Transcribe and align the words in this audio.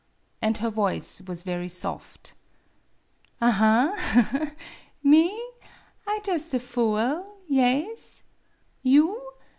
And 0.41 0.57
her 0.57 0.71
voice 0.71 1.21
was 1.27 1.43
very 1.43 1.67
soft. 1.67 2.33
"Aha, 3.39 3.93
ha, 3.95 4.21
ha! 4.31 4.51
Me? 5.03 5.27
I 6.07 6.19
jus' 6.25 6.55
a 6.55 6.59
foo 6.59 6.97
el 6.97 7.37
yaes. 7.47 8.23
You? 8.81 9.33